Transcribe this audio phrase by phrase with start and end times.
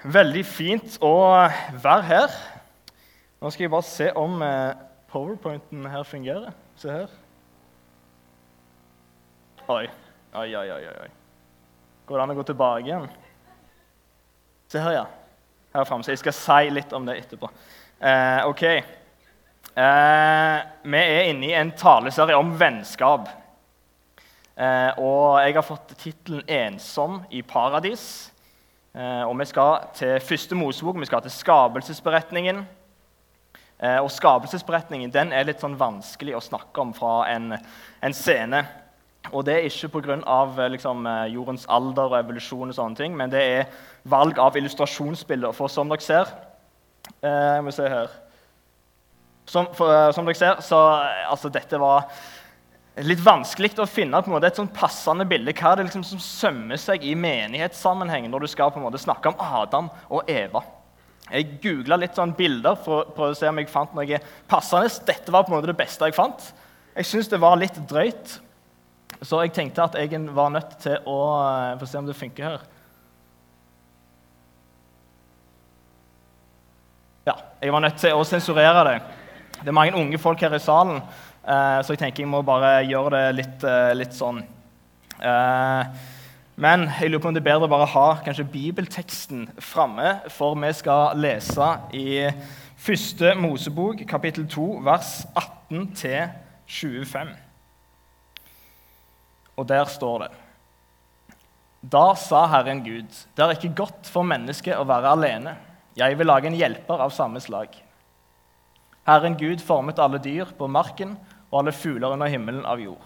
[0.00, 1.12] Veldig fint å
[1.76, 2.36] være her.
[3.40, 4.78] Nå skal jeg bare se om eh,
[5.12, 6.54] powerpointen her fungerer.
[6.80, 7.10] Se her.
[9.68, 9.84] Oi.
[10.40, 10.86] Oi, oi, oi.
[11.04, 11.10] oi.
[12.08, 13.04] Går det an å gå tilbake igjen?
[14.72, 15.04] Se her, ja.
[15.76, 16.06] Her framme.
[16.06, 17.52] Så jeg skal si litt om det etterpå.
[18.00, 18.64] Eh, OK.
[18.70, 23.28] Eh, vi er inne i en taleserie om vennskap.
[24.56, 28.29] Eh, og jeg har fått tittelen 'Ensom i paradis'.
[28.94, 32.66] Eh, og Vi skal til første Mosebok, vi skal til skapelsesberetningen.
[33.82, 37.54] Eh, og Skapelsesberetningen den er litt sånn vanskelig å snakke om fra en,
[38.02, 38.64] en scene.
[39.32, 40.16] Og Det er ikke pga.
[40.68, 43.70] Liksom, jordens alder og evolusjon, og sånne ting, men det er
[44.02, 45.52] valg av illustrasjonsbilder.
[45.52, 46.34] For som dere ser
[47.22, 48.10] eh, må se her.
[49.46, 50.78] Som, for, som dere ser, så
[51.30, 52.10] altså, Dette var
[53.06, 55.54] litt vanskelig å finne på en måte et sånn passende bilde.
[55.56, 59.00] Hva er det liksom som sømmer seg i menighetssammenheng når du skal på en måte
[59.00, 60.64] snakke om Adam og Eva?
[61.30, 64.18] Jeg googla litt sånn bilder for, for, å se om jeg fant noe
[64.50, 64.90] passende.
[65.06, 66.48] Dette var på en måte det beste jeg fant.
[66.96, 68.34] Jeg syns det var litt drøyt,
[69.22, 72.48] så jeg tenkte at jeg var nødt til å eh, Få se om det funker
[72.48, 72.66] her.
[77.28, 78.98] Ja, jeg var nødt til å sensurere det.
[79.60, 81.02] Det er mange unge folk her i salen.
[81.40, 84.42] Uh, så jeg tenker jeg må bare gjøre det litt, uh, litt sånn.
[85.20, 85.88] Uh,
[86.60, 90.58] men jeg lurer på om det er bedre å bare ha kanskje bibelteksten framme, for
[90.60, 92.28] vi skal lese i
[92.80, 95.14] første Mosebok, kapittel 2, vers
[95.70, 97.32] 18-25.
[99.56, 100.30] Og der står det
[101.96, 105.56] Da sa Herren Gud, det er ikke godt for mennesket å være alene.
[105.96, 107.72] Jeg vil lage en hjelper av samme slag.
[109.10, 111.16] Herren Gud formet alle dyr på marken
[111.50, 113.02] og alle fugler under himmelen av jord.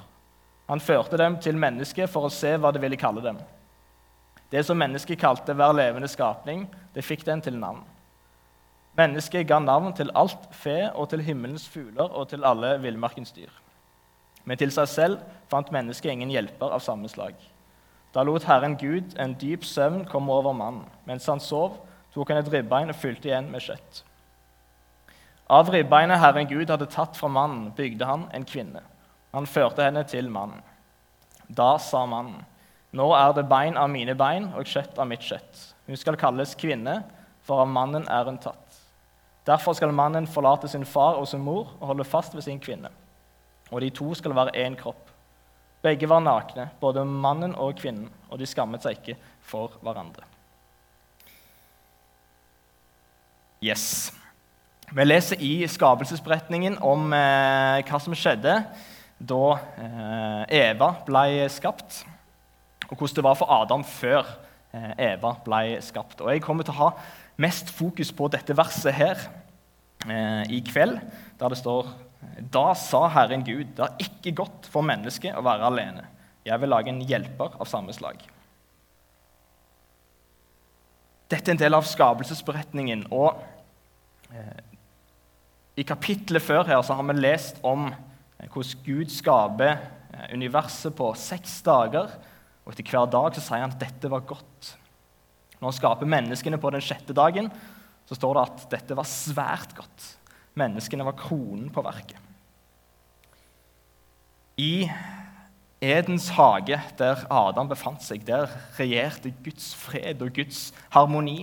[0.68, 3.38] Han førte dem til mennesket for å se hva det ville kalle dem.
[4.52, 7.80] Det som mennesket kalte hver levende skapning, det fikk den til navn.
[8.94, 13.50] Mennesket ga navn til alt fe og til himmelens fugler og til alle villmarkens dyr.
[14.44, 17.34] Men til seg selv fant mennesket ingen hjelper av samme slag.
[18.14, 20.84] Da lot Herren Gud en dyp søvn komme over mannen.
[21.08, 21.80] Mens han sov,
[22.14, 24.04] tok han et ribbein og fylte igjen med kjøtt.
[25.46, 28.80] Av ribbeinet Herren Gud hadde tatt fra mannen, bygde han en kvinne.
[29.34, 30.62] Han førte henne til mannen.
[31.48, 32.40] Da sa mannen,
[32.94, 35.64] nå er det bein av mine bein og kjøtt av mitt kjøtt.
[35.88, 37.02] Hun skal kalles kvinne,
[37.44, 38.78] for av mannen er hun tatt.
[39.44, 42.88] Derfor skal mannen forlate sin far og sin mor og holde fast ved sin kvinne.
[43.70, 45.10] Og de to skal være én kropp.
[45.84, 50.24] Begge var nakne, både mannen og kvinnen, og de skammet seg ikke for hverandre.
[53.60, 54.12] Yes.
[54.92, 58.58] Vi leser i skapelsesberetningen om eh, hva som skjedde
[59.16, 59.44] da
[59.80, 62.02] eh, Eva ble skapt,
[62.90, 64.26] og hvordan det var for Adam før
[64.74, 66.20] eh, Eva ble skapt.
[66.20, 66.90] Og Jeg kommer til å ha
[67.40, 69.24] mest fokus på dette verset her
[70.04, 71.00] eh, i kveld,
[71.40, 71.88] der det står
[72.52, 76.04] Da sa Herren Gud, det er ikke godt for mennesket å være alene.
[76.44, 78.20] Jeg vil lage en hjelper av samme slag.
[81.32, 83.06] Dette er en del av skapelsesberetningen.
[83.10, 83.40] og
[84.28, 84.73] eh,
[85.74, 90.94] i kapittelet før her så har vi lest om eh, hvordan Gud skaper eh, universet
[90.96, 92.12] på seks dager.
[92.64, 94.74] Og etter hver dag så sier han at dette var godt.
[95.58, 97.50] Når han skaper menneskene på den sjette dagen,
[98.04, 100.06] så står det at dette var svært godt.
[100.60, 102.20] Menneskene var kronen på verket.
[104.60, 104.86] I
[105.82, 108.46] Edens hage, der Adam befant seg, der
[108.78, 111.42] regjerte Guds fred og Guds harmoni.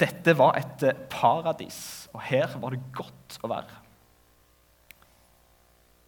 [0.00, 3.82] Dette var et eh, paradis, og her var det godt å være.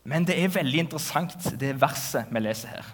[0.08, 2.92] Men det er veldig interessant, det verset vi leser her.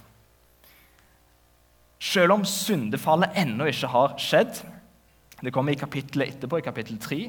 [2.04, 4.58] Selv om syndefallet ennå ikke har skjedd,
[5.44, 7.20] det kommer i kapittelet etterpå, i kapittel 3,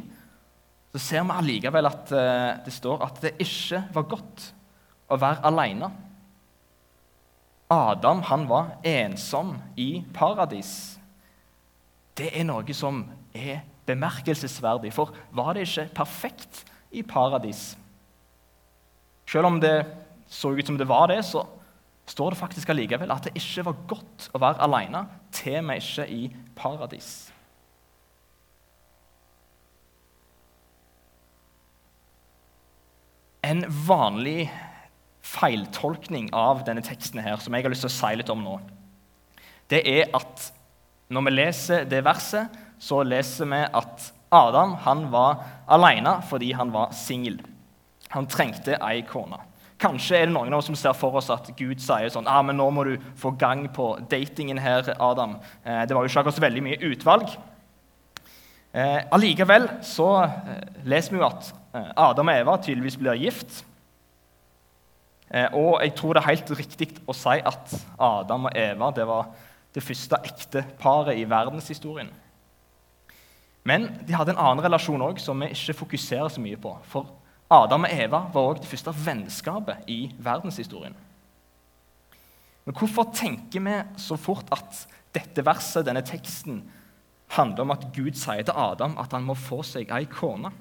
[0.96, 4.50] så ser vi allikevel at eh, det står at det ikke var godt
[5.12, 5.90] å være alene.
[7.72, 10.72] Adam han var ensom i paradis.
[12.16, 13.02] Det er noe som
[13.36, 14.94] er bemerkelsesverdig.
[14.96, 16.64] For var det ikke perfekt
[16.96, 17.76] i paradis?
[19.30, 19.78] Selv om det
[20.30, 21.44] så ut som det var det, så
[22.10, 26.06] står det faktisk allikevel at det ikke var godt å være alene, til med ikke
[26.10, 26.28] i
[26.58, 27.32] paradis.
[33.46, 34.48] En vanlig
[35.26, 38.56] feiltolkning av denne teksten her, som jeg har lyst til å si litt om nå,
[39.70, 40.52] det er at
[41.14, 46.72] når vi leser det verset, så leser vi at Adam han var alene fordi han
[46.74, 47.40] var singel.
[48.14, 49.40] Han trengte ei kone.
[49.82, 52.42] Kanskje er det noen av oss som ser for oss at Gud sier sånn ah,
[52.46, 55.36] men 'Nå må du få gang på datingen her, Adam.'
[55.66, 57.36] Eh, det var jo ikke akkurat så veldig mye utvalg.
[58.72, 63.66] Eh, allikevel så eh, leser vi jo at eh, Adam og Eva tydeligvis blir gift.
[65.30, 69.08] Eh, og jeg tror det er helt riktig å si at Adam og Eva det
[69.08, 69.32] var
[69.76, 72.12] det første ekte paret i verdenshistorien.
[73.66, 76.76] Men de hadde en annen relasjon òg som vi ikke fokuserer så mye på.
[76.86, 77.10] For
[77.52, 80.96] Adam og Eva var òg det første vennskapet i verdenshistorien.
[82.66, 84.86] Men hvorfor tenker vi så fort at
[85.16, 86.64] dette verset, denne teksten,
[87.36, 90.52] handler om at Gud sier til Adam at han må få seg ei kone?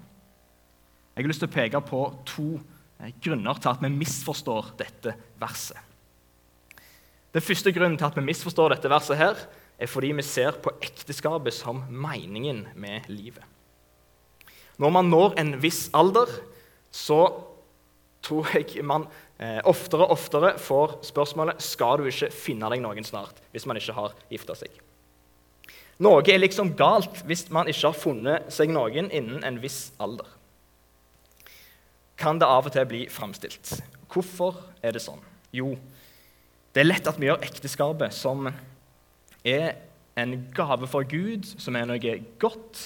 [1.14, 5.12] Jeg har lyst til å peke på to eh, grunner til at vi misforstår dette
[5.40, 5.78] verset.
[7.34, 9.38] Den første grunnen til at vi misforstår dette verset, her,
[9.78, 13.42] er fordi vi ser på ekteskapet som meningen med livet.
[14.78, 16.30] Når man når en viss alder,
[16.90, 17.20] så
[18.24, 19.06] tror jeg man
[19.38, 23.78] eh, oftere og oftere får spørsmålet skal du ikke finne deg noen snart hvis man
[23.78, 24.72] ikke har gifta seg.
[26.02, 30.26] Noe er liksom galt hvis man ikke har funnet seg noen innen en viss alder.
[32.18, 33.76] Kan det av og til bli framstilt.
[34.10, 35.22] Hvorfor er det sånn?
[35.54, 35.74] Jo,
[36.74, 38.48] det er lett at vi gjør ekteskapet som
[39.44, 39.74] er
[40.16, 42.82] en gave fra Gud, som er noe godt.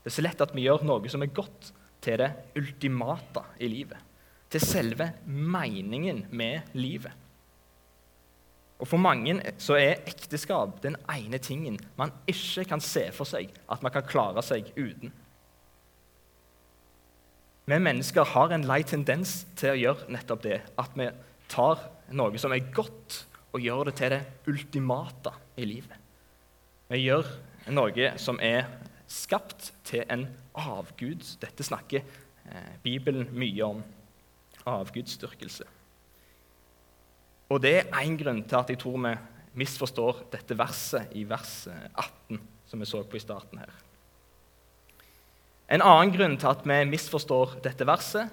[0.00, 3.68] Det er så lett at vi gjør noe som er godt, til det ultimate i
[3.68, 3.98] livet.
[4.50, 7.12] Til selve meningen med livet.
[8.80, 13.52] Og For mange så er ekteskap den ene tingen man ikke kan se for seg
[13.68, 15.12] at man kan klare seg uten.
[17.68, 20.62] Vi mennesker har en lei tendens til å gjøre nettopp det.
[20.80, 21.10] At vi
[21.52, 21.84] tar
[22.16, 25.99] noe som er godt, og gjør det til det ultimate i livet.
[26.90, 27.26] Vi gjør
[27.70, 28.64] noe som er
[29.06, 30.24] skapt til en
[30.58, 31.22] avgud.
[31.38, 33.84] Dette snakker eh, Bibelen mye om.
[34.66, 35.68] Avgudsdyrkelse.
[37.50, 39.14] Og det er én grunn til at jeg tror vi
[39.62, 43.72] misforstår dette verset i vers 18, som vi så på i starten her.
[45.70, 48.30] En annen grunn til at vi misforstår dette verset,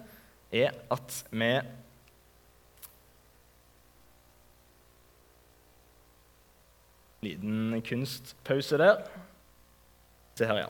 [0.50, 1.54] er at vi
[7.25, 9.01] Liten kunstpause der.
[10.37, 10.67] Se her, ja.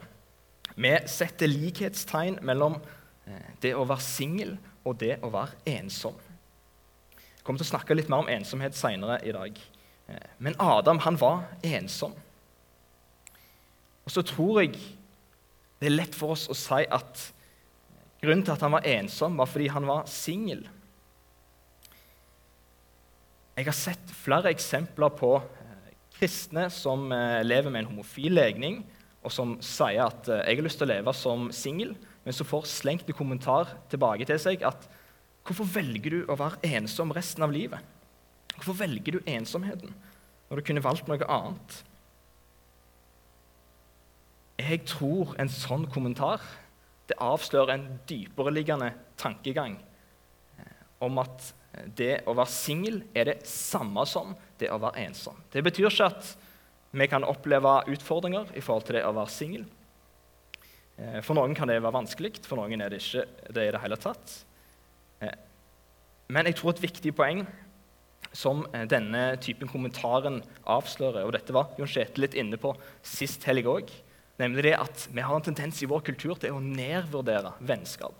[0.77, 2.77] Vi setter likhetstegn mellom
[3.25, 4.53] eh, det å være singel
[4.88, 6.15] og det å være ensom.
[7.17, 9.59] Jeg kommer til å snakke litt mer om ensomhet seinere i dag.
[10.07, 12.15] Eh, men Adam han var ensom.
[14.07, 14.77] Og så tror jeg
[15.81, 17.27] det er lett for oss å si at
[18.21, 20.63] grunnen til at han var ensom, var fordi han var singel.
[23.57, 25.31] Jeg har sett flere eksempler på
[26.17, 28.81] kristne som eh, lever med en homofil legning,
[29.23, 32.43] og som sier at eh, 'jeg har lyst til å leve som singel', men så
[32.43, 34.87] får slengt en kommentar tilbake til seg at
[35.45, 37.83] 'hvorfor velger du å være ensom resten av livet'?
[38.57, 39.93] Hvorfor velger du ensomheten
[40.49, 41.83] når du kunne valgt noe annet?
[44.57, 46.41] Jeg tror en sånn kommentar
[47.07, 49.77] det avslører en dypereliggende tankegang
[50.57, 51.53] eh, om at
[51.97, 55.37] det å være singel er det samme som det å være ensom.
[55.53, 56.31] Det betyr ikke at
[56.97, 59.65] vi kan oppleve utfordringer i forhold til det å være singel.
[60.97, 63.81] Eh, for noen kan det være vanskelig, for noen er det ikke det i det
[63.83, 64.35] hele tatt.
[65.21, 65.37] Eh,
[66.33, 67.45] men jeg tror et viktig poeng
[68.35, 72.73] som eh, denne typen kommentaren avslører, og dette var Jon Kjetil litt inne på
[73.05, 73.91] sist helg òg,
[74.41, 78.15] nemlig det at vi har en tendens i vår kultur til å nedvurdere vennskap.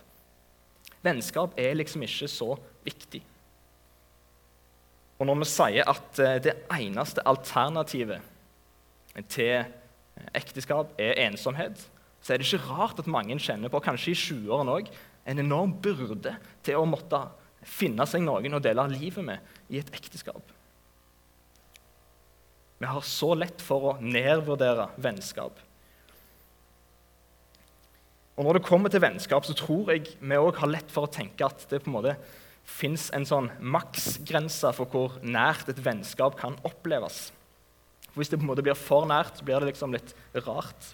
[1.06, 3.22] Vennskap er liksom ikke så viktig.
[5.18, 8.22] Og når vi sier at eh, det eneste alternativet
[9.34, 9.66] til
[10.38, 11.82] ekteskap er ensomhet,
[12.22, 14.92] så er det ikke rart at mange kjenner på, kanskje i 20-årene òg,
[15.28, 17.20] en enorm byrde til å måtte
[17.68, 20.54] finne seg noen å dele livet med i et ekteskap.
[22.78, 25.58] Vi har så lett for å nedvurdere vennskap.
[28.38, 31.12] Og Når det kommer til vennskap, så tror jeg vi òg har lett for å
[31.12, 32.14] tenke at det på en måte
[32.68, 37.30] fins en sånn maksgrense for hvor nært et vennskap kan oppleves.
[38.12, 40.14] For Hvis det på en måte blir for nært, blir det liksom litt
[40.46, 40.94] rart.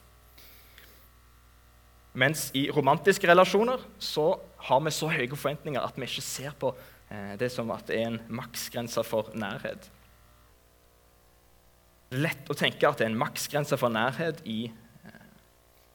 [2.13, 4.35] Mens i romantiske relasjoner så
[4.67, 6.69] har vi så høye forventninger at vi ikke ser på
[7.09, 9.89] eh, det som at det er en maksgrense for nærhet.
[12.13, 14.67] Lett å tenke at det er en maksgrense for nærhet i,
[15.09, 15.25] eh,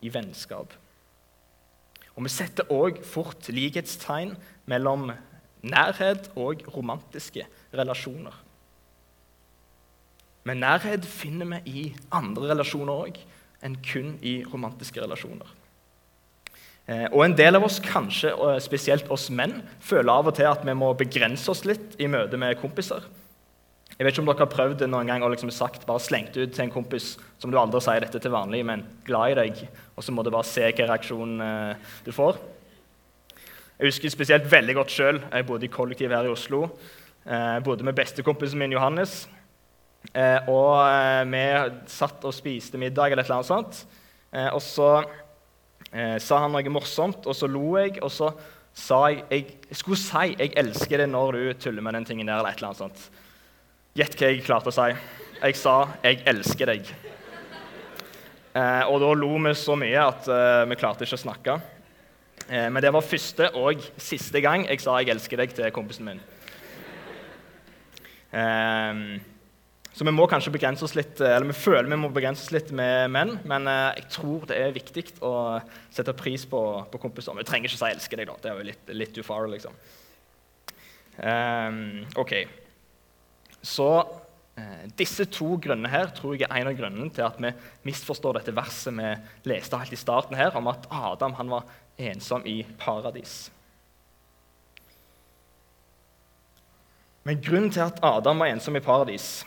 [0.02, 0.74] i vennskap.
[2.18, 4.34] Og Vi setter òg fort likhetstegn
[4.66, 5.12] mellom
[5.62, 8.34] nærhet og romantiske relasjoner.
[10.48, 11.84] Men nærhet finner vi i
[12.14, 13.18] andre relasjoner òg
[13.64, 15.48] enn kun i romantiske relasjoner.
[16.88, 18.32] Eh, og en del av oss, kanskje
[18.64, 22.40] spesielt oss menn, føler av og til at vi må begrense oss litt i møte
[22.40, 23.04] med kompiser.
[23.98, 26.36] Jeg vet ikke om dere har prøvd det noen gang og liksom sagt, bare slengt
[26.38, 29.64] ut til en kompis som du aldri sier dette til vanlig, men glad i deg,
[29.98, 32.38] og så må du bare se hvilken reaksjon eh, du får.
[33.78, 35.20] Jeg husker spesielt veldig godt sjøl.
[35.30, 36.64] Jeg bodde i kollektiv her i Oslo.
[37.22, 39.28] Jeg bodde med bestekompisen min Johannes.
[40.50, 40.72] Og
[41.30, 41.42] vi
[41.86, 43.78] satt og spiste middag eller et eller annet sånt.
[44.50, 44.88] Og så
[45.92, 48.00] eh, sa han noe morsomt, og så lo jeg.
[48.02, 48.32] Og så
[48.74, 52.38] sa jeg Jeg skulle si 'jeg elsker det' når du tuller med den tingen der.
[52.38, 53.10] eller et eller annet sånt.
[53.94, 54.96] Gjett hva jeg klarte å si.
[55.42, 56.94] Jeg sa 'jeg elsker deg'.
[58.54, 61.60] Eh, og da lo vi så mye at eh, vi klarte ikke å snakke.
[62.48, 66.04] Eh, men det var første og siste gang jeg sa 'jeg elsker deg' til kompisen
[66.04, 66.20] min.
[68.32, 69.20] Eh,
[69.92, 72.70] så vi må kanskje begrense oss litt, eller vi føler vi må begrense oss litt
[72.70, 76.60] med menn, men eh, jeg tror det er viktig å sette pris på,
[76.92, 77.34] på kompiser.
[77.34, 78.36] Vi trenger ikke si 'elsker deg', da.
[78.42, 79.72] Det er jo litt, litt too far, liksom.
[81.18, 82.46] Um, ok.
[83.60, 83.88] Så
[84.98, 87.52] disse to grunnene her tror jeg er en av grunnene til at vi
[87.86, 89.12] misforstår dette verset vi
[89.50, 93.48] leste helt i starten her, om at Adam han var ensom i paradis.
[97.28, 99.44] Men grunnen til at Adam var ensom i paradis,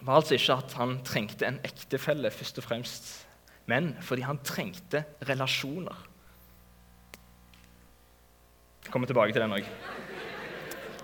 [0.00, 3.10] var altså ikke at han trengte en ektefelle, først og fremst,
[3.70, 6.06] men fordi han trengte relasjoner.
[8.84, 9.66] Jeg kommer tilbake til den òg.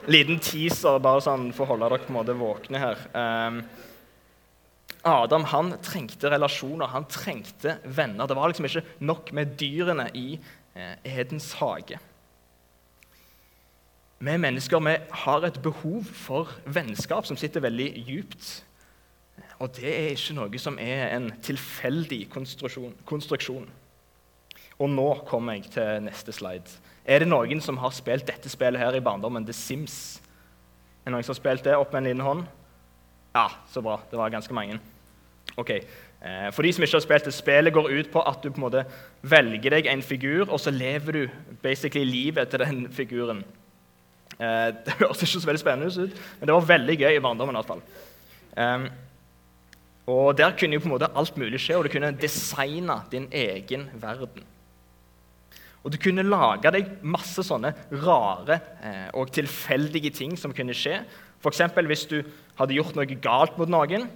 [0.06, 3.00] Liten teaser bare sånn for å holde dere på en måte våkne her.
[3.16, 3.62] Um,
[5.06, 8.26] Adam han trengte relasjoner, han trengte venner.
[8.26, 10.28] Det var liksom ikke nok med dyrene i
[10.74, 11.98] eh, Edens hage.
[14.18, 14.94] Vi mennesker vi
[15.26, 18.48] har et behov for vennskap som sitter veldig djupt
[19.58, 23.68] og det er ikke noe som er en tilfeldig konstruksjon.
[24.76, 26.76] Og nå kommer jeg til neste slide.
[27.06, 30.18] Er det noen som har spilt dette spillet her i barndommen, The Sims?
[31.04, 31.76] Er det noen som har spilt det?
[31.78, 32.46] Opp med en liten hånd.
[33.36, 34.00] Ja, så bra.
[34.10, 34.80] Det var ganske mange.
[35.54, 35.70] Ok.
[35.70, 38.58] Eh, for de som ikke har spilt det, Spillet går ut på at du på
[38.58, 38.82] en måte
[39.22, 41.22] velger deg en figur, og så lever du
[41.62, 43.44] basically livet til den figuren.
[44.40, 47.54] Eh, det høres ikke så veldig spennende ut, men det var veldig gøy i barndommen.
[47.54, 47.84] i hvert fall.
[48.56, 48.88] Um,
[50.06, 53.28] og Der kunne jo på en måte alt mulig skje, og du kunne designe din
[53.30, 54.55] egen verden.
[55.86, 57.70] Og Du kunne lage deg masse sånne
[58.02, 60.98] rare eh, og tilfeldige ting som kunne skje.
[61.38, 61.62] F.eks.
[61.86, 62.16] hvis du
[62.58, 64.08] hadde gjort noe galt mot noen,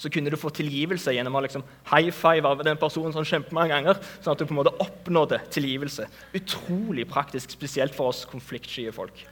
[0.00, 3.72] så kunne du få tilgivelse gjennom å liksom high five av den personen sånn kjempemange
[3.72, 6.06] ganger, sånn at du på en måte oppnådde tilgivelse.
[6.36, 9.24] Utrolig praktisk, spesielt for oss konfliktsky folk.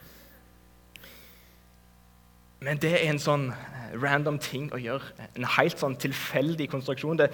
[2.65, 5.29] Men det er en sånn eh, random ting å gjøre.
[5.37, 7.21] En helt sånn tilfeldig konstruksjon.
[7.21, 7.29] Det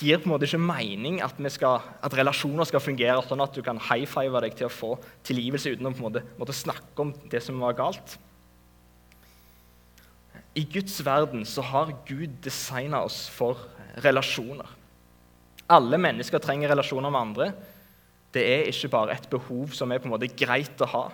[0.00, 3.62] gir på en måte ikke mening at, skal, at relasjoner skal fungere sånn at du
[3.64, 4.90] kan high five deg til å få
[5.24, 8.16] tilgivelse uten å på en måte, måtte snakke om det som var galt.
[10.56, 13.60] I Guds verden så har Gud designa oss for
[14.04, 14.68] relasjoner.
[15.72, 17.48] Alle mennesker trenger relasjoner med andre.
[18.32, 21.06] Det er ikke bare et behov som er på en måte greit å ha.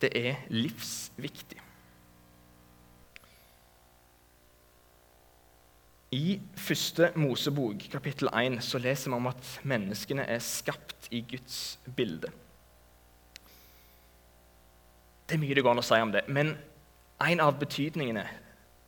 [0.00, 1.60] Det er livsviktig.
[6.14, 11.78] I første Mosebok, kapittel 1, så leser vi om at menneskene er skapt i Guds
[11.96, 12.30] bilde.
[15.28, 16.54] Det er mye det går an å si om det, men
[17.20, 18.24] en av betydningene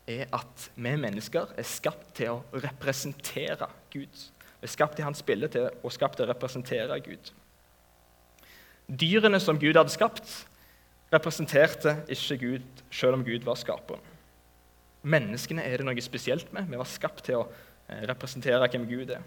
[0.09, 4.23] er at vi mennesker er skapt til å representere Gud.
[4.61, 7.35] Vi er skapt i hans bilde til, og skapt til å representere Gud.
[8.89, 10.33] Dyrene som Gud hadde skapt,
[11.13, 14.01] representerte ikke Gud, selv om Gud var skaperen.
[15.03, 16.69] Menneskene er det noe spesielt med.
[16.69, 19.25] Vi var skapt til å eh, representere hvem Gud er.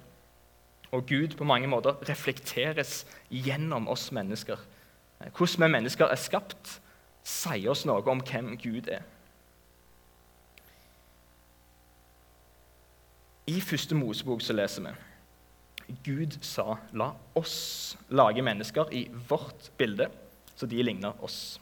[0.93, 3.01] Og Gud på mange måter reflekteres
[3.33, 4.59] gjennom oss mennesker.
[5.21, 6.77] Eh, hvordan vi mennesker er skapt,
[7.23, 9.01] sier oss noe om hvem Gud er.
[13.49, 14.93] I første Mosebok så leser vi
[16.05, 20.07] Gud sa, 'La oss lage mennesker i vårt bilde,
[20.55, 21.59] så de ligner oss'.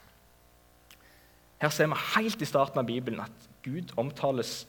[1.61, 4.65] Her ser vi helt i starten av Bibelen at Gud omtales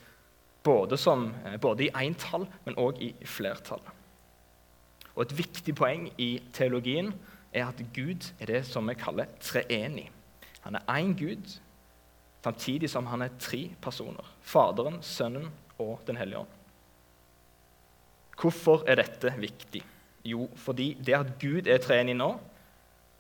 [0.63, 3.81] både, som, eh, både i entall, men òg i flertall.
[5.15, 7.13] Og Et viktig poeng i teologien
[7.53, 10.11] er at Gud er det som vi kaller treenig.
[10.61, 11.61] Han er én Gud,
[12.45, 14.25] samtidig som han er tre personer.
[14.43, 16.49] Faderen, Sønnen og Den hellige ånd.
[18.41, 19.83] Hvorfor er dette viktig?
[20.25, 22.39] Jo, fordi det at Gud er treenig nå,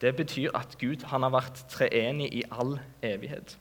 [0.02, 3.56] det betyr at Gud har vært treenig i all evighet.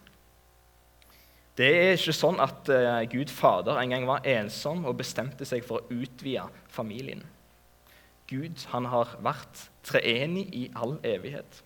[1.58, 5.66] Det er ikke sånn at uh, Gud Fader en gang var ensom og bestemte seg
[5.68, 7.22] for å utvide familien.
[8.32, 11.60] Gud han har vært treenig i all evighet.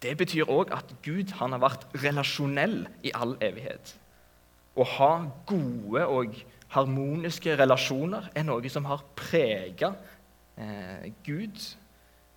[0.00, 3.92] Det betyr òg at Gud han har vært relasjonell i all evighet.
[4.78, 5.10] Å ha
[5.50, 6.38] gode og
[6.72, 9.90] harmoniske relasjoner er noe som har prega
[10.56, 11.58] eh, Gud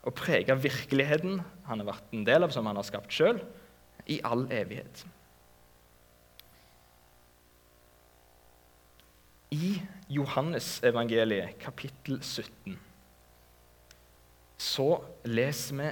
[0.03, 3.39] og prege virkeligheten han har vært en del av, som han har skapt sjøl,
[4.11, 5.05] i all evighet.
[9.53, 9.77] I
[10.11, 12.75] Johannesevangeliet, kapittel 17,
[14.59, 14.89] så
[15.29, 15.89] leser vi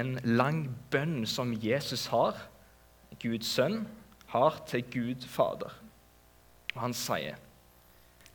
[0.00, 0.62] en lang
[0.92, 2.38] bønn som Jesus har,
[3.20, 3.82] Guds sønn,
[4.30, 5.74] har til Gud Fader.
[6.76, 7.36] Og han sier,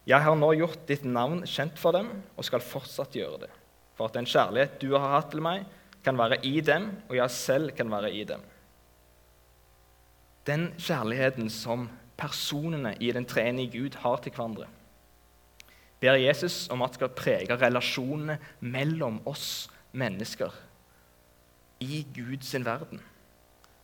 [0.05, 3.64] 'Jeg har nå gjort ditt navn kjent for dem, og skal fortsatt gjøre det.'
[3.95, 5.65] 'For at den kjærlighet du har hatt til meg,
[6.03, 8.43] kan være i dem, og jeg selv kan være i dem.'
[10.45, 14.67] Den kjærligheten som personene i den treenige Gud har til hverandre,
[15.99, 20.53] ber Jesus om at skal prege relasjonene mellom oss mennesker
[21.79, 23.01] i Guds verden.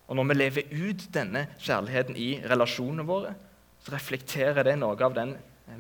[0.08, 3.34] Og Når vi lever ut denne kjærligheten i relasjonene våre,
[3.80, 5.38] så reflekterer det noe av den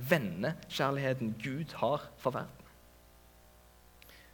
[0.10, 2.61] vennekjærligheten Gud har for verden.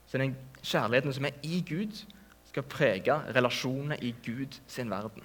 [0.07, 2.05] Så den kjærligheten som er i Gud,
[2.47, 5.23] skal prege relasjonene i Gud sin verden.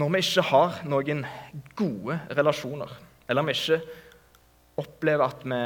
[0.00, 1.26] Når vi ikke har noen
[1.76, 2.90] gode relasjoner,
[3.28, 3.78] eller vi ikke
[4.80, 5.60] opplever at vi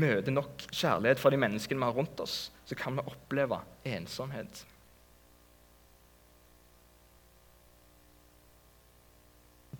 [0.00, 4.62] møter nok kjærlighet fra de menneskene vi har rundt oss, så kan vi oppleve ensomhet.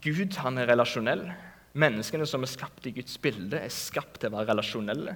[0.03, 1.25] Gud han er relasjonell.
[1.79, 5.15] Menneskene som er skapt i Guds bilde, er skapt til å være relasjonelle.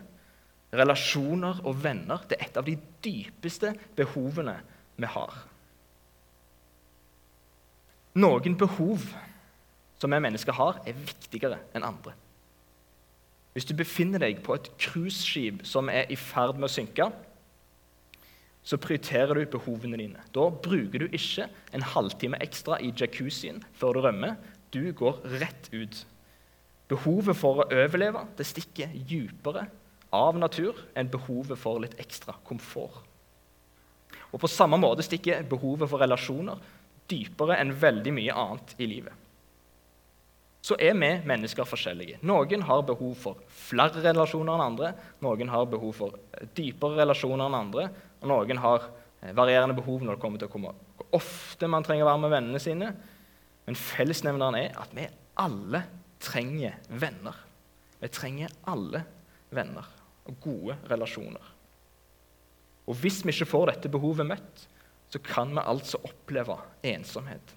[0.75, 4.57] Relasjoner og venner det er et av de dypeste behovene
[4.99, 5.35] vi har.
[8.15, 9.03] Noen behov
[9.99, 12.15] som vi mennesker har, er viktigere enn andre.
[13.55, 17.07] Hvis du befinner deg på et cruiseskip som er i ferd med å synke,
[18.65, 20.23] så prioriterer du behovene dine.
[20.35, 21.47] Da bruker du ikke
[21.77, 24.39] en halvtime ekstra i jacuzzien før du rømmer.
[24.75, 26.01] Du går rett ut.
[26.91, 29.67] Behovet for å overleve det stikker dypere
[30.15, 33.03] av natur enn behovet for litt ekstra komfort.
[34.35, 36.61] Og På samme måte stikker behovet for relasjoner
[37.11, 39.25] dypere enn veldig mye annet i livet
[40.65, 42.23] så er vi mennesker forskjellige.
[42.25, 46.15] Noen har behov for flere relasjoner enn andre, noen har behov for
[46.57, 47.91] dypere relasjoner enn andre,
[48.23, 48.87] og noen har
[49.21, 52.23] eh, varierende behov når det kommer til å komme hvor ofte man trenger å være
[52.23, 52.89] med vennene sine.
[53.69, 55.05] Men fellesnevneren er at vi
[55.41, 55.83] alle
[56.25, 57.37] trenger venner.
[58.01, 59.05] Vi trenger alle
[59.55, 59.89] venner
[60.25, 61.51] og gode relasjoner.
[62.85, 64.65] Og hvis vi ikke får dette behovet møtt,
[65.13, 67.55] så kan vi altså oppleve ensomhet.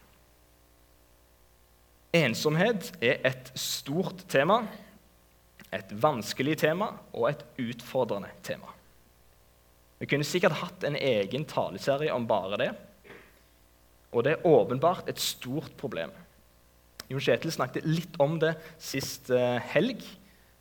[2.15, 4.61] Ensomhet er et stort tema,
[5.73, 8.71] et vanskelig tema og et utfordrende tema.
[9.97, 12.69] Vi kunne sikkert hatt en egen taleserie om bare det.
[14.13, 16.13] Og det er åpenbart et stort problem.
[17.07, 20.03] Jon Kjetil snakket litt om det sist eh, helg.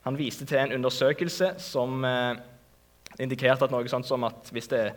[0.07, 2.39] Han viste til en undersøkelse som eh,
[3.23, 4.93] indikerte at noe sånt som at hvis det er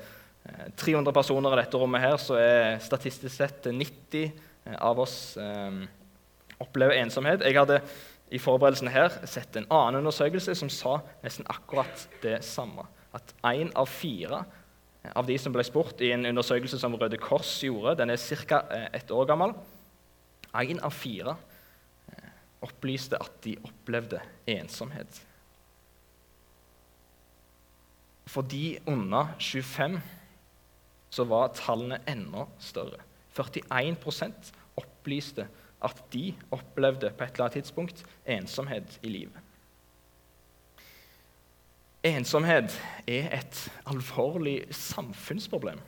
[0.78, 4.46] 300 eh, personer i dette rommet, her, så er statistisk sett 90
[4.78, 5.16] av oss
[6.62, 7.42] opplever ensomhet.
[7.42, 7.80] Jeg hadde
[8.30, 12.86] i forberedelsen her sett en annen undersøkelse som sa nesten akkurat det samme.
[13.16, 14.44] At én av fire
[15.16, 18.62] av de som ble spurt i en undersøkelse som Røde Kors gjorde, den er ca.
[18.94, 19.56] Ett år gammel,
[20.54, 21.36] én av fire
[22.12, 22.30] eh,
[22.66, 25.22] opplyste at de opplevde ensomhet.
[28.30, 30.00] For de under 25
[31.10, 33.02] så var tallene enda større.
[33.34, 35.48] 41% opplyste
[35.82, 39.46] at de opplevde på et eller annet tidspunkt ensomhet i livet.
[42.04, 42.76] Ensomhet
[43.08, 45.80] er et alvorlig samfunnsproblem.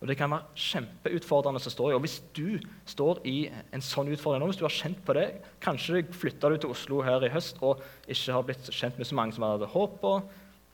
[0.00, 1.94] Og Det kan være kjempeutfordrende å stå i.
[1.94, 2.58] Og Hvis du
[2.88, 5.26] står i en sånn utfordring nå, hvis du har kjent på det
[5.60, 9.18] Kanskje flytta du til Oslo her i høst og ikke har blitt kjent med så
[9.18, 10.14] mange som hadde håp på.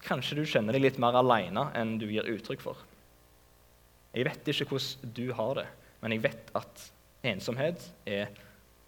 [0.06, 2.78] Kanskje du kjenner deg litt mer alene enn du gir uttrykk for.
[4.14, 5.66] Jeg vet ikke hvordan du har det,
[6.00, 6.84] men jeg vet at
[7.26, 8.30] ensomhet er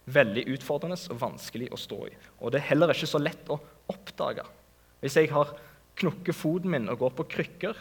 [0.09, 2.13] veldig utfordrende og vanskelig å stå i.
[2.39, 3.59] Og det er heller ikke så lett å
[3.91, 4.45] oppdage.
[5.03, 5.51] Hvis jeg har
[5.99, 7.77] knukket foten min og går på krykker,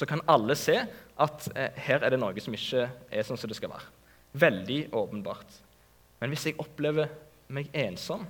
[0.00, 0.78] så kan alle se
[1.20, 3.90] at eh, her er det noe som ikke er sånn som det skal være.
[4.40, 5.58] Veldig åpenbart.
[6.20, 7.10] Men hvis jeg opplever
[7.52, 8.24] meg ensom,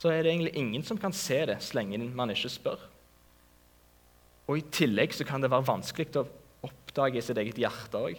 [0.00, 2.82] så er det egentlig ingen som kan se det så lenge man ikke spør.
[4.44, 6.26] Og I tillegg så kan det være vanskelig å
[6.66, 8.18] oppdage i sitt eget hjerte òg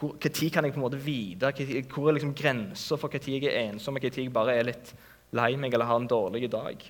[0.00, 0.16] Når
[0.50, 1.50] kan jeg på en måte vite?
[1.90, 4.94] Hvor er liksom grensa for når jeg er ensom, og når jeg bare er litt
[5.36, 6.82] lei meg eller har en dårlig dag?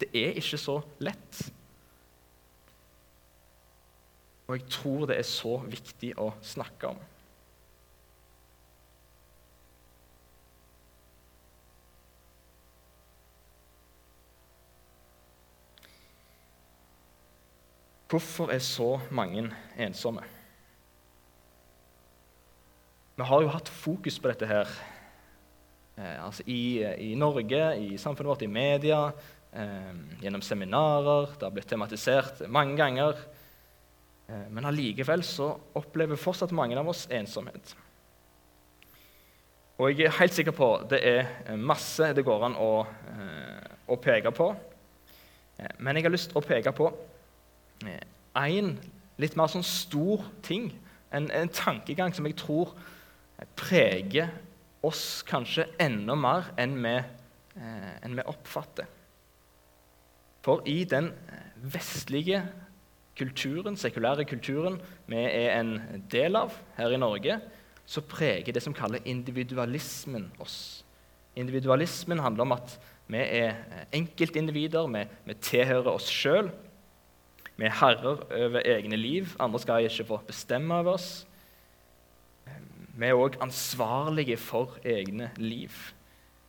[0.00, 1.44] Det er ikke så lett.
[4.46, 7.02] Og jeg tror det er så viktig å snakke om.
[18.14, 19.48] Hvorfor er så mange
[19.80, 20.22] ensomme?
[23.16, 24.68] Vi har jo hatt fokus på dette her
[25.96, 29.00] eh, altså i, i, Norge, i samfunnet vårt, i media,
[29.50, 29.90] eh,
[30.22, 31.32] gjennom seminarer.
[31.32, 33.18] Det har blitt tematisert mange ganger.
[34.28, 35.24] Eh, men allikevel
[35.74, 37.74] opplever fortsatt mange av oss ensomhet.
[39.78, 43.96] Og jeg er helt sikker på det er masse det går an å, eh, å
[43.98, 44.52] peke på.
[45.58, 46.92] Eh, men jeg har lyst til å peke på
[47.84, 50.72] én eh, litt mer sånn stor ting,
[51.14, 52.72] en, en tankegang som jeg tror
[53.58, 54.30] preger
[54.84, 56.94] oss kanskje enda mer enn vi,
[57.58, 58.86] eh, enn vi oppfatter.
[60.44, 61.12] For i den
[61.56, 62.42] vestlige
[63.18, 67.38] kulturen, sekulære kulturen vi er en del av her i Norge,
[67.86, 70.84] så preger det som kaller individualismen oss.
[71.36, 73.58] Individualismen handler om at vi er
[73.92, 76.48] enkeltindivider, vi, vi tilhører oss sjøl.
[77.54, 79.34] Vi er herrer over egne liv.
[79.38, 81.26] Andre skal ikke få bestemme over oss.
[82.94, 85.70] Vi er òg ansvarlige for egne liv.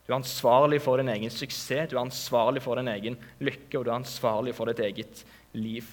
[0.06, 3.84] Du er ansvarlig for din egen suksess, du er ansvarlig for din egen lykke, og
[3.84, 5.88] du er ansvarlig for ditt eget liv.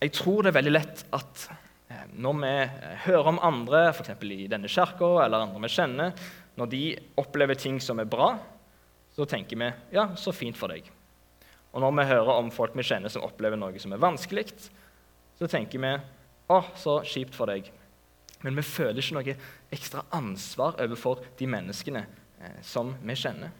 [0.00, 1.42] Jeg tror det er veldig lett at
[1.92, 2.52] eh, når vi
[3.04, 4.14] hører om andre, f.eks.
[4.24, 6.14] i denne kirka eller andre vi kjenner,
[6.56, 6.84] når de
[7.20, 8.30] opplever ting som er bra,
[9.12, 10.88] så tenker vi ja, så fint for deg.
[11.74, 14.48] Og når vi hører om folk vi kjenner som opplever noe som er vanskelig,
[15.38, 15.92] så tenker vi
[16.50, 17.68] 'Å, så kjipt for deg'.
[18.42, 19.36] Men vi føler ikke noe
[19.70, 22.06] ekstra ansvar overfor de menneskene
[22.40, 23.52] eh, som vi kjenner.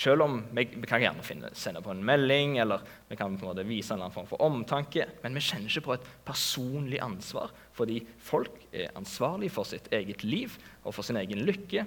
[0.00, 3.44] Selv om vi, vi kan gjerne finne, sende på en melding eller vi kan på
[3.44, 6.06] en måte vise en eller annen form for omtanke, men vi kjenner ikke på et
[6.24, 11.84] personlig ansvar, fordi folk er ansvarlig for sitt eget liv og for sin egen lykke.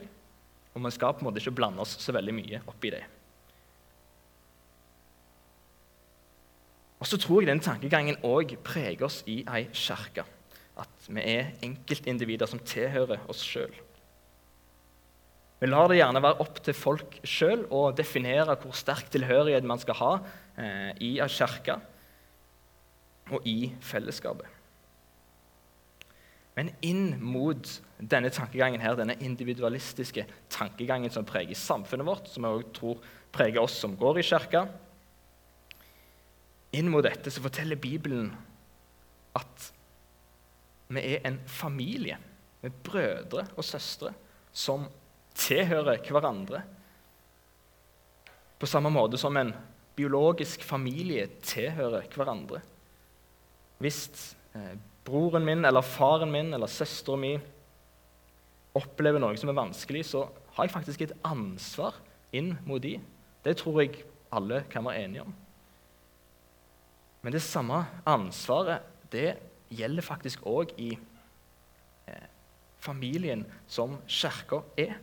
[0.73, 3.01] Og vi skal på en måte ikke blande oss så veldig mye opp i det.
[7.01, 10.27] Og så tror jeg den tankegangen òg preger oss i ei kirke.
[10.79, 13.73] At vi er enkeltindivider som tilhører oss sjøl.
[15.63, 19.79] Vi lar det gjerne være opp til folk sjøl å definere hvor sterk tilhørighet man
[19.79, 20.09] skal ha
[20.59, 21.77] eh, i ei kirke
[23.31, 24.49] og i fellesskapet.
[26.57, 32.59] Men inn mot denne tankegangen her, denne individualistiske tankegangen som preger samfunnet vårt, som jeg
[32.59, 34.65] også tror preger oss som går i kirka,
[36.75, 38.33] inn mot dette så forteller Bibelen
[39.39, 39.69] at
[40.91, 42.19] vi er en familie
[42.59, 44.11] med brødre og søstre
[44.51, 44.89] som
[45.37, 46.61] tilhører hverandre.
[48.59, 49.51] På samme måte som en
[49.97, 52.61] biologisk familie tilhører hverandre.
[53.83, 53.99] Hvis
[54.55, 57.43] eh, broren min eller faren min eller søsteren min
[58.73, 61.97] opplever noe som er vanskelig, så har jeg faktisk et ansvar
[62.33, 62.95] inn mot de.
[63.45, 65.33] Det tror jeg alle kan være enige om.
[67.23, 69.35] Men det samme ansvaret det
[69.73, 70.91] gjelder faktisk òg i
[72.09, 72.27] eh,
[72.83, 74.97] familien som kirka er.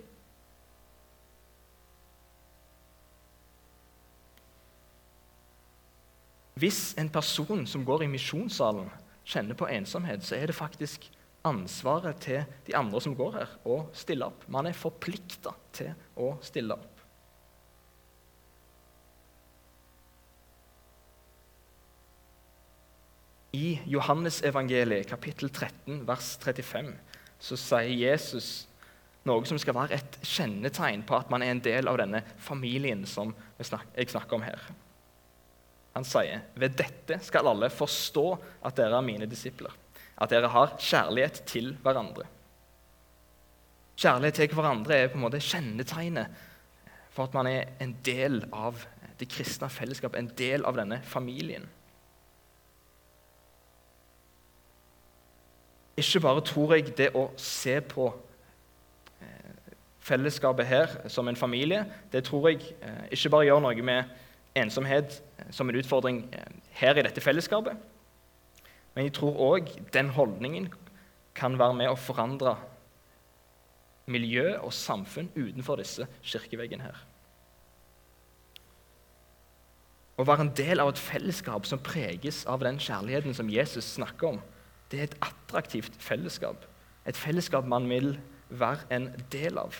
[6.60, 8.90] Hvis en person som går i misjonssalen,
[9.24, 11.06] kjenner på ensomhet, så er det faktisk
[11.46, 14.44] ansvaret til de andre som går her, å stille opp.
[14.52, 16.98] Man er forplikta til å stille opp.
[23.56, 26.92] I Johannesevangeliet, kapittel 13, vers 35,
[27.40, 28.50] så sier Jesus
[29.26, 33.02] noe som skal være et kjennetegn på at man er en del av denne familien
[33.08, 34.70] som jeg snakker om her.
[35.94, 38.26] Han sier, 'Ved dette skal alle forstå
[38.64, 39.74] at dere er mine disipler',
[40.18, 42.26] at dere har kjærlighet til hverandre.
[43.96, 46.30] Kjærlighet til hverandre er på en måte kjennetegnet
[47.10, 48.78] for at man er en del av
[49.18, 51.66] det kristne fellesskapet, en del av denne familien.
[56.00, 58.06] Ikke bare tror jeg det å se på
[59.20, 64.16] eh, fellesskapet her som en familie, det tror jeg eh, ikke bare gjør noe med
[64.58, 66.24] ensomhet eh, som en utfordring
[66.80, 67.76] her i dette fellesskapet,
[68.94, 70.68] men jeg tror òg den holdningen
[71.38, 72.56] kan være med å forandre
[74.10, 77.04] miljø og samfunn utenfor disse kirkeveggene her.
[80.20, 84.34] Å være en del av et fellesskap som preges av den kjærligheten som Jesus snakker
[84.34, 84.40] om,
[84.90, 86.66] det er et attraktivt fellesskap.
[87.08, 88.16] Et fellesskap man vil
[88.50, 89.78] være en del av.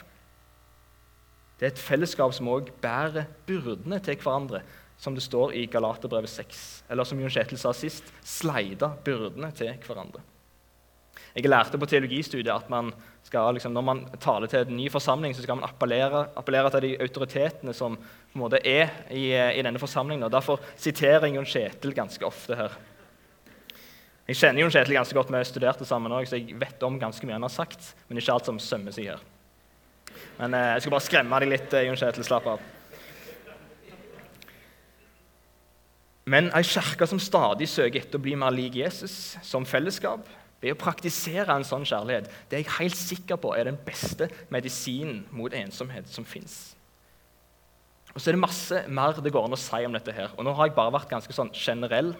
[1.60, 4.62] Det er et fellesskap som òg bærer byrdene til hverandre,
[4.96, 6.60] som det står i Galaterbrevet 6.
[6.88, 10.22] Eller som Jon Kjetil sa sist sleida byrdene til hverandre.
[11.36, 12.88] Jeg lærte på teologistudiet at man
[13.22, 16.86] skal, liksom, når man taler til en ny forsamling, så skal man appellere, appellere til
[16.88, 17.98] de autoritetene som
[18.40, 20.24] måte er i, i denne forsamlingen.
[20.26, 22.78] og Derfor siterer jeg Jon Kjetil ganske ofte her.
[24.30, 27.28] Jeg kjenner Jon Kjetil ganske godt, vi studerte sammen òg, så jeg vet om ganske
[27.28, 27.92] mye han har sagt.
[28.08, 29.29] Men ikke alt som sømmer seg her.
[30.40, 32.26] Men eh, jeg skal bare skremme deg litt, eh, Jon Kjetil.
[32.26, 32.64] Slapp av.
[36.30, 40.28] Men ei kirke som stadig søker etter å bli mer lik Jesus som fellesskap,
[40.60, 44.28] ved å praktisere en sånn kjærlighet, det er jeg helt sikker på er den beste
[44.52, 46.74] medisinen mot ensomhet som fins.
[48.12, 50.12] Og så er det masse mer det går an å si om dette.
[50.12, 50.34] her.
[50.36, 52.12] Og Nå har jeg bare vært ganske sånn generell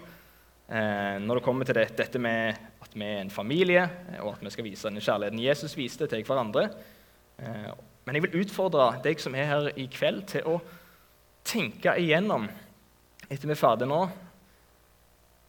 [0.71, 3.81] Eh, når det kommer til det, dette med at vi er en familie,
[4.21, 6.69] og at vi skal vise den kjærligheten Jesus viste til hverandre.
[7.43, 7.71] Eh,
[8.05, 10.57] men jeg vil utfordre deg som er her i kveld, til å
[11.47, 12.47] tenke igjennom
[13.27, 14.01] etter vi er ferdige nå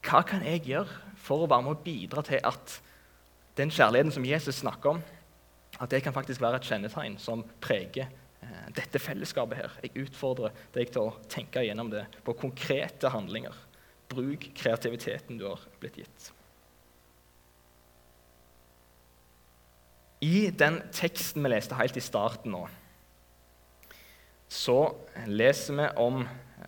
[0.07, 2.79] Hva kan jeg gjøre for å være med å bidra til at
[3.59, 5.03] den kjærligheten som Jesus snakker om,
[5.79, 8.09] at det kan faktisk være et kjennetegn som preger
[8.75, 9.75] dette fellesskapet her.
[9.85, 13.55] Jeg utfordrer deg til å tenke igjennom det på konkrete handlinger.
[14.11, 16.33] Bruk kreativiteten du har blitt gitt.
[20.23, 22.63] I den teksten vi leste helt i starten nå,
[24.53, 24.79] så
[25.27, 26.23] leser vi om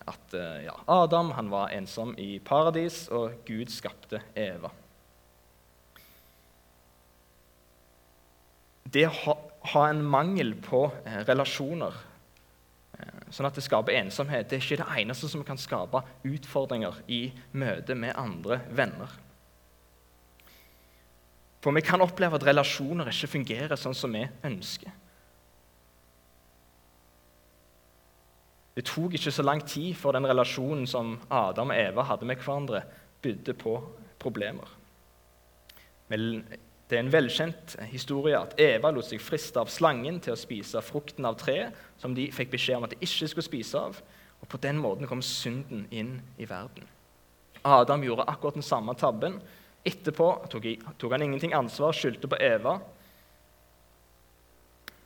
[0.05, 0.33] at
[0.65, 4.73] ja, Adam var ensom i paradis, og Gud skapte Eva.
[8.91, 9.37] Det å
[9.71, 11.95] ha en mangel på eh, relasjoner
[13.33, 17.27] sånn at det skaper ensomhet, det er ikke det eneste som kan skape utfordringer i
[17.57, 19.11] møte med andre venner.
[21.65, 24.91] For vi kan oppleve at relasjoner ikke fungerer sånn som vi ønsker.
[28.75, 32.43] Det tok ikke så lang tid før den relasjonen som Adam og Eva hadde med
[32.43, 32.83] hverandre,
[33.23, 33.79] bydde på
[34.21, 34.69] problemer.
[36.11, 36.43] Men
[36.85, 40.85] det er en velkjent historie at Eva lot seg friste av slangen til å spise
[40.85, 43.97] frukten av treet som de fikk beskjed om at de ikke skulle spise av.
[44.43, 46.85] Og På den måten kom synden inn i verden.
[47.65, 49.39] Adam gjorde akkurat den samme tabben.
[49.85, 52.79] Etterpå tok, han ingenting ansvar, skyldte på Eva.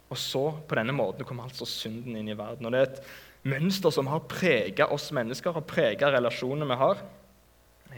[0.09, 2.65] Og så, på denne måten, kom altså synden inn i verden.
[2.65, 3.01] Og Det er et
[3.49, 7.03] mønster som har prega oss mennesker og prega relasjonene vi har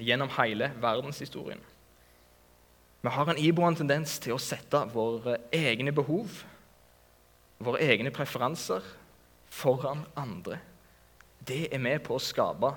[0.02, 1.62] gjennom hele verdenshistorien.
[3.02, 6.44] Vi har en iboende tendens til å sette våre egne behov,
[7.62, 8.84] våre egne preferanser,
[9.52, 10.60] foran andre.
[11.42, 12.76] Det er med på å skape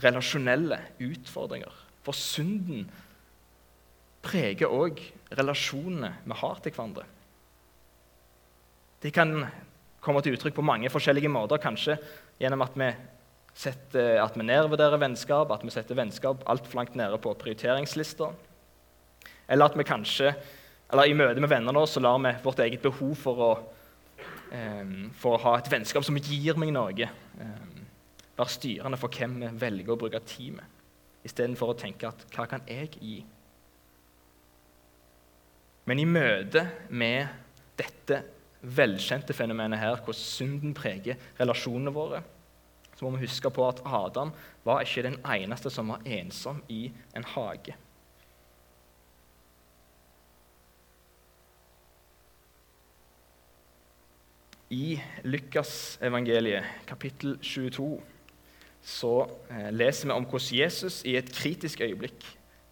[0.00, 1.87] relasjonelle utfordringer.
[2.08, 2.86] For synden
[4.24, 5.02] preger òg
[5.36, 7.04] relasjonene vi har til hverandre.
[9.04, 9.34] Det kan
[10.00, 11.60] komme til uttrykk på mange forskjellige måter.
[11.60, 11.98] Kanskje
[12.40, 12.88] gjennom at vi,
[13.52, 18.30] setter, at vi nedvurderer vennskap, at vi setter vennskap altfor langt nede på prioriteringslista.
[19.44, 20.32] Eller at vi kanskje,
[20.88, 23.50] eller i møte med venner nå, så lar vi vårt eget behov for å,
[24.48, 27.86] um, for å ha et vennskap som gir meg noe, um,
[28.40, 30.77] være styrende for hvem vi velger å bruke tid med,
[31.26, 33.18] istedenfor å tenke at hva kan jeg gi?
[35.88, 37.28] Men i møte med
[37.78, 38.22] dette
[38.60, 42.22] velkjente fenomenet her, hvor synden preger relasjonene våre,
[42.98, 44.32] så må vi huske på at Adam
[44.66, 47.76] var ikke den eneste som var ensom i en hage.
[54.74, 57.86] I Lukasevangeliet, kapittel 22,
[58.88, 59.12] så
[59.52, 62.24] eh, leser vi om hvordan Jesus i et kritisk øyeblikk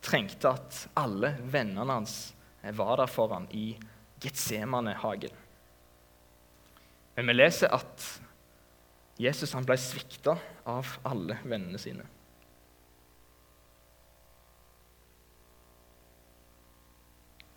[0.05, 3.75] trengte at alle vennene hans eh, var der for ham i
[4.25, 5.35] Getsemane-hagen.
[7.17, 8.07] Men vi leser at
[9.21, 12.05] Jesus han ble svikta av alle vennene sine.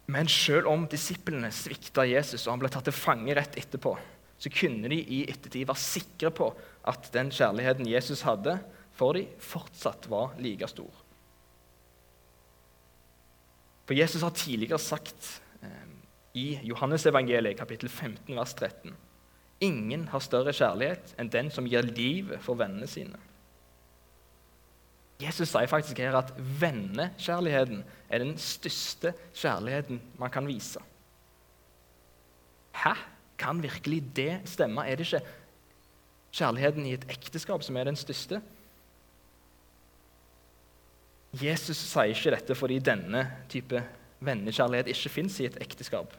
[0.10, 3.93] Men selv om disiplene svikta Jesus og han ble tatt til fange rett etterpå,
[4.39, 6.49] så kunne de i ettertid være sikre på
[6.88, 8.58] at den kjærligheten Jesus hadde
[8.95, 10.91] for dem, fortsatt var like stor.
[13.88, 15.86] For Jesus har tidligere sagt eh,
[16.38, 18.95] i Johannesevangeliet kapittel 15 vers 13
[19.65, 23.17] Ingen har større kjærlighet enn den som gir livet for vennene sine.
[25.19, 30.80] Jesus sier faktisk her at vennekjærligheten er den største kjærligheten man kan vise.
[32.80, 32.93] Hæ?
[33.39, 34.86] Kan virkelig det stemme?
[34.86, 35.23] Er det ikke
[36.36, 38.41] kjærligheten i et ekteskap som er den største?
[41.39, 43.21] Jesus sier ikke dette fordi denne
[43.52, 43.82] type
[44.25, 46.15] vennekjærlighet ikke fins i et ekteskap.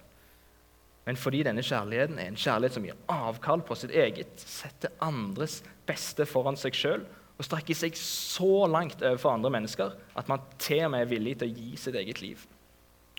[1.09, 5.61] Men fordi denne kjærligheten er en kjærlighet som gir avkall på sitt eget, setter andres
[5.89, 7.05] beste foran seg sjøl
[7.41, 11.39] og strekker seg så langt overfor andre mennesker at man til og med er villig
[11.41, 12.43] til å gi sitt eget liv.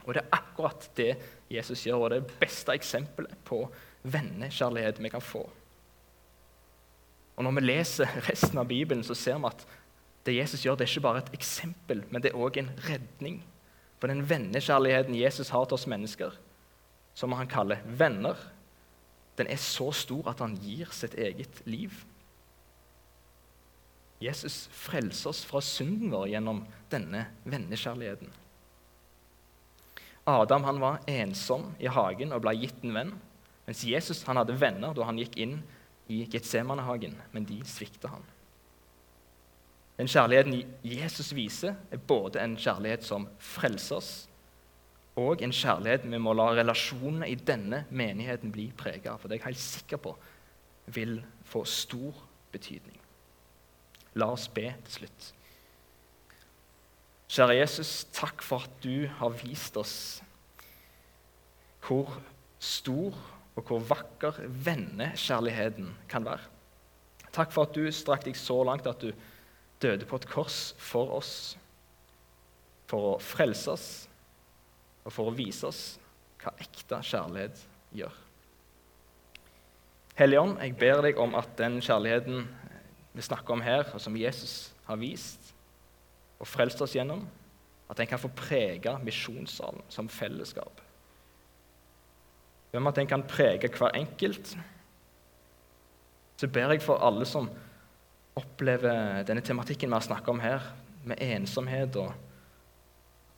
[0.05, 1.11] Og Det er akkurat det
[1.51, 3.65] Jesus gjør, og det beste eksempelet på
[4.03, 5.43] vennekjærlighet vi kan få.
[7.35, 9.65] Og Når vi leser resten av Bibelen, så ser vi at
[10.25, 13.39] det Jesus gjør, det er ikke bare et eksempel, men det er òg en redning.
[13.99, 16.35] For den vennekjærligheten Jesus har til oss mennesker,
[17.17, 18.37] som han kaller venner,
[19.37, 21.95] den er så stor at han gir sitt eget liv.
[24.21, 26.61] Jesus frelser oss fra synden vår gjennom
[26.91, 28.29] denne vennekjærligheten.
[30.29, 33.15] Adam han var ensom i hagen og ble gitt en venn,
[33.71, 35.61] mens Jesus han hadde venner da han gikk inn
[36.11, 38.25] i Getsemanehagen, men de svikta han.
[39.95, 44.11] Den kjærligheten Jesus viser, er både en kjærlighet som frelser oss,
[45.15, 49.21] og en kjærlighet vi må la relasjonene i denne menigheten bli prega av.
[49.21, 50.15] For det er jeg helt sikker på
[50.91, 52.19] vil få stor
[52.51, 52.99] betydning.
[54.19, 55.33] La oss be til slutt.
[57.31, 59.99] Kjære Jesus, takk for at du har vist oss
[61.87, 62.11] hvor
[62.59, 63.15] stor
[63.57, 66.47] og hvor vakker vennekjærligheten kan være.
[67.31, 69.11] Takk for at du strakk deg så langt at du
[69.81, 71.33] døde på et kors for oss,
[72.91, 73.87] for å frelse oss
[75.05, 75.83] og for å vise oss
[76.41, 77.63] hva ekte kjærlighet
[77.95, 78.17] gjør.
[80.19, 82.43] Hellige Ånd, jeg ber deg om at den kjærligheten
[83.15, 85.53] vi snakker om her, og som Jesus har vist
[86.41, 87.23] og frelst oss gjennom,
[87.89, 90.79] at den kan få prege misjonssalen som fellesskap.
[92.71, 94.55] Hvem at den kan prege hver enkelt.
[96.39, 97.49] Så ber jeg for alle som
[98.39, 100.63] opplever denne tematikken vi har snakket om her,
[101.03, 102.13] med ensomhet og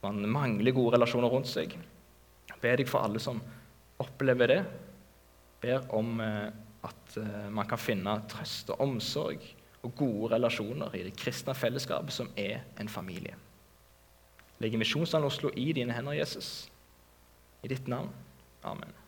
[0.04, 1.74] man mangler gode relasjoner rundt seg.
[2.60, 3.40] Ber deg for alle som
[4.00, 4.60] opplever det.
[5.64, 6.50] Ber om eh,
[6.84, 9.46] at eh, man kan finne trøst og omsorg
[9.84, 13.36] og gode relasjoner i det kristne fellesskapet, som er en familie.
[14.60, 16.70] Legg Misjonssalen Oslo i dine hender, Jesus.
[17.64, 18.12] I ditt navn.
[18.64, 19.03] Amen.